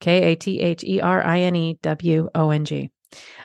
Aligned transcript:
K 0.00 0.32
A 0.32 0.36
T 0.36 0.60
H 0.60 0.84
E 0.84 1.00
R 1.00 1.24
I 1.24 1.40
N 1.40 1.56
E 1.56 1.78
W 1.82 2.28
O 2.34 2.50
N 2.50 2.64
G. 2.64 2.90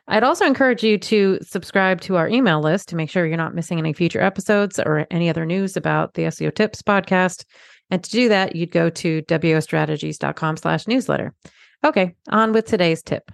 I'd 0.07 0.23
also 0.23 0.45
encourage 0.45 0.83
you 0.83 0.97
to 0.97 1.39
subscribe 1.41 2.01
to 2.01 2.17
our 2.17 2.27
email 2.27 2.61
list 2.61 2.89
to 2.89 2.95
make 2.95 3.09
sure 3.09 3.25
you're 3.25 3.37
not 3.37 3.55
missing 3.55 3.79
any 3.79 3.93
future 3.93 4.21
episodes 4.21 4.79
or 4.79 5.07
any 5.09 5.29
other 5.29 5.45
news 5.45 5.77
about 5.77 6.13
the 6.15 6.23
SEO 6.23 6.53
Tips 6.53 6.81
podcast. 6.81 7.45
And 7.89 8.03
to 8.03 8.09
do 8.09 8.29
that, 8.29 8.55
you'd 8.55 8.71
go 8.71 8.89
to 8.89 9.21
wostrategies.com 9.21 10.57
slash 10.57 10.87
newsletter. 10.87 11.33
Okay, 11.83 12.15
on 12.29 12.51
with 12.51 12.65
today's 12.65 13.01
tip. 13.01 13.31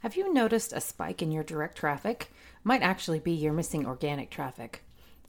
Have 0.00 0.16
you 0.16 0.32
noticed 0.32 0.72
a 0.72 0.80
spike 0.80 1.22
in 1.22 1.30
your 1.30 1.44
direct 1.44 1.76
traffic? 1.76 2.30
Might 2.64 2.82
actually 2.82 3.20
be 3.20 3.32
you're 3.32 3.52
missing 3.52 3.86
organic 3.86 4.30
traffic. 4.30 4.82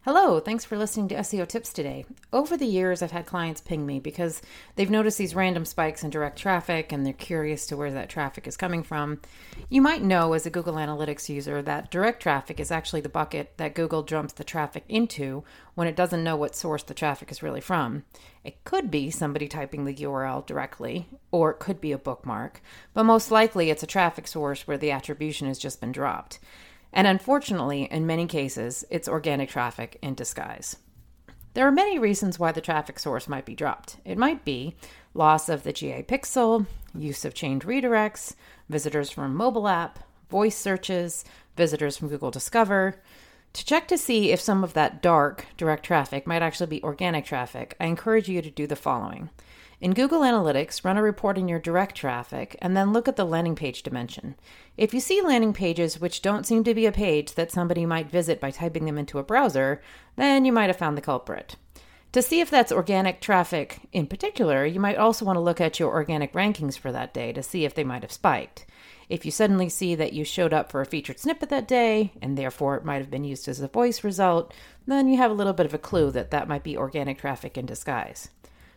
Hello, 0.03 0.39
thanks 0.39 0.65
for 0.65 0.79
listening 0.79 1.07
to 1.09 1.15
SEO 1.17 1.47
Tips 1.47 1.71
today. 1.71 2.05
Over 2.33 2.57
the 2.57 2.65
years, 2.65 3.03
I've 3.03 3.11
had 3.11 3.27
clients 3.27 3.61
ping 3.61 3.85
me 3.85 3.99
because 3.99 4.41
they've 4.75 4.89
noticed 4.89 5.19
these 5.19 5.35
random 5.35 5.63
spikes 5.63 6.03
in 6.03 6.09
direct 6.09 6.39
traffic 6.39 6.91
and 6.91 7.05
they're 7.05 7.13
curious 7.13 7.67
to 7.67 7.77
where 7.77 7.91
that 7.91 8.09
traffic 8.09 8.47
is 8.47 8.57
coming 8.57 8.81
from. 8.81 9.21
You 9.69 9.83
might 9.83 10.01
know 10.01 10.33
as 10.33 10.47
a 10.47 10.49
Google 10.49 10.73
Analytics 10.73 11.29
user 11.29 11.61
that 11.61 11.91
direct 11.91 12.23
traffic 12.23 12.59
is 12.59 12.71
actually 12.71 13.01
the 13.01 13.09
bucket 13.09 13.53
that 13.57 13.75
Google 13.75 14.01
dumps 14.01 14.33
the 14.33 14.43
traffic 14.43 14.85
into 14.89 15.43
when 15.75 15.87
it 15.87 15.95
doesn't 15.95 16.23
know 16.23 16.35
what 16.35 16.55
source 16.55 16.81
the 16.81 16.95
traffic 16.95 17.29
is 17.29 17.43
really 17.43 17.61
from. 17.61 18.03
It 18.43 18.63
could 18.63 18.89
be 18.89 19.11
somebody 19.11 19.47
typing 19.47 19.85
the 19.85 19.93
URL 19.93 20.43
directly, 20.47 21.09
or 21.29 21.51
it 21.51 21.59
could 21.59 21.79
be 21.79 21.91
a 21.91 21.99
bookmark, 21.99 22.59
but 22.95 23.03
most 23.03 23.29
likely 23.29 23.69
it's 23.69 23.83
a 23.83 23.87
traffic 23.87 24.27
source 24.27 24.65
where 24.65 24.79
the 24.79 24.89
attribution 24.89 25.47
has 25.47 25.59
just 25.59 25.79
been 25.79 25.91
dropped. 25.91 26.39
And 26.93 27.07
unfortunately, 27.07 27.83
in 27.89 28.05
many 28.05 28.27
cases, 28.27 28.83
it's 28.89 29.07
organic 29.07 29.49
traffic 29.49 29.97
in 30.01 30.13
disguise. 30.13 30.77
There 31.53 31.67
are 31.67 31.71
many 31.71 31.99
reasons 31.99 32.39
why 32.39 32.51
the 32.51 32.61
traffic 32.61 32.97
source 32.99 33.27
might 33.27 33.45
be 33.45 33.55
dropped. 33.55 33.97
It 34.05 34.17
might 34.17 34.45
be 34.45 34.75
loss 35.13 35.49
of 35.49 35.63
the 35.63 35.73
GA 35.73 36.03
pixel, 36.03 36.65
use 36.95 37.25
of 37.25 37.33
chained 37.33 37.63
redirects, 37.63 38.35
visitors 38.69 39.09
from 39.09 39.35
mobile 39.35 39.67
app, 39.67 39.99
voice 40.29 40.57
searches, 40.57 41.25
visitors 41.57 41.97
from 41.97 42.07
Google 42.07 42.31
Discover. 42.31 43.01
To 43.53 43.65
check 43.65 43.87
to 43.89 43.97
see 43.97 44.31
if 44.31 44.39
some 44.39 44.63
of 44.63 44.73
that 44.73 45.01
dark 45.01 45.45
direct 45.57 45.85
traffic 45.85 46.25
might 46.25 46.41
actually 46.41 46.67
be 46.67 46.83
organic 46.83 47.25
traffic, 47.25 47.75
I 47.81 47.85
encourage 47.85 48.29
you 48.29 48.41
to 48.41 48.49
do 48.49 48.65
the 48.65 48.77
following. 48.77 49.29
In 49.81 49.95
Google 49.95 50.21
Analytics, 50.21 50.85
run 50.85 50.97
a 50.97 51.01
report 51.01 51.39
in 51.39 51.47
your 51.47 51.57
direct 51.57 51.95
traffic 51.95 52.55
and 52.61 52.77
then 52.77 52.93
look 52.93 53.07
at 53.07 53.15
the 53.15 53.25
landing 53.25 53.55
page 53.55 53.81
dimension. 53.81 54.35
If 54.77 54.93
you 54.93 54.99
see 54.99 55.23
landing 55.23 55.53
pages 55.53 55.99
which 55.99 56.21
don't 56.21 56.45
seem 56.45 56.63
to 56.65 56.75
be 56.75 56.85
a 56.85 56.91
page 56.91 57.33
that 57.33 57.49
somebody 57.49 57.87
might 57.87 58.11
visit 58.11 58.39
by 58.39 58.51
typing 58.51 58.85
them 58.85 58.99
into 58.99 59.17
a 59.17 59.23
browser, 59.23 59.81
then 60.17 60.45
you 60.45 60.51
might 60.51 60.69
have 60.69 60.77
found 60.77 60.95
the 60.95 61.01
culprit. 61.01 61.55
To 62.11 62.21
see 62.21 62.41
if 62.41 62.51
that's 62.51 62.71
organic 62.71 63.21
traffic 63.21 63.79
in 63.91 64.05
particular, 64.05 64.67
you 64.67 64.79
might 64.79 64.97
also 64.97 65.25
want 65.25 65.37
to 65.37 65.41
look 65.41 65.59
at 65.59 65.79
your 65.79 65.91
organic 65.91 66.33
rankings 66.33 66.77
for 66.77 66.91
that 66.91 67.11
day 67.11 67.33
to 67.33 67.41
see 67.41 67.65
if 67.65 67.73
they 67.73 67.83
might 67.83 68.03
have 68.03 68.11
spiked. 68.11 68.67
If 69.09 69.25
you 69.25 69.31
suddenly 69.31 69.67
see 69.67 69.95
that 69.95 70.13
you 70.13 70.23
showed 70.23 70.53
up 70.53 70.71
for 70.71 70.81
a 70.81 70.85
featured 70.85 71.17
snippet 71.17 71.49
that 71.49 71.67
day, 71.67 72.11
and 72.21 72.37
therefore 72.37 72.75
it 72.75 72.85
might 72.85 72.99
have 72.99 73.09
been 73.09 73.23
used 73.23 73.47
as 73.47 73.59
a 73.59 73.67
voice 73.67 74.03
result, 74.03 74.53
then 74.85 75.09
you 75.09 75.17
have 75.17 75.31
a 75.31 75.33
little 75.33 75.53
bit 75.53 75.65
of 75.65 75.73
a 75.73 75.79
clue 75.79 76.11
that 76.11 76.29
that 76.29 76.47
might 76.47 76.63
be 76.63 76.77
organic 76.77 77.17
traffic 77.17 77.57
in 77.57 77.65
disguise. 77.65 78.29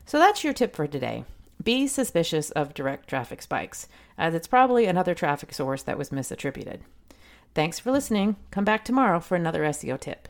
So 0.06 0.18
that's 0.18 0.44
your 0.44 0.52
tip 0.52 0.76
for 0.76 0.86
today. 0.86 1.24
Be 1.62 1.86
suspicious 1.86 2.50
of 2.50 2.74
direct 2.74 3.08
traffic 3.08 3.40
spikes, 3.40 3.88
as 4.18 4.34
it's 4.34 4.46
probably 4.46 4.86
another 4.86 5.14
traffic 5.14 5.52
source 5.54 5.82
that 5.82 5.96
was 5.96 6.10
misattributed. 6.10 6.80
Thanks 7.54 7.78
for 7.78 7.90
listening. 7.90 8.36
Come 8.50 8.64
back 8.64 8.84
tomorrow 8.84 9.20
for 9.20 9.36
another 9.36 9.62
SEO 9.62 9.98
tip. 9.98 10.28